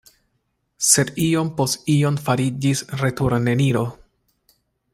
[0.85, 3.85] Sed iom post iom fariĝis returneniro.